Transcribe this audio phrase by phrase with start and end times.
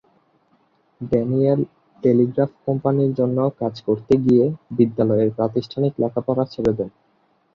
[1.01, 1.61] Daniel
[2.03, 4.45] telegraph কোম্পানির জন্য কাজ করতে গিয়ে
[4.77, 6.89] বিদ্যালয়ের প্রাতিষ্ঠানিক লেখাপড়া ছেড়ে দেন।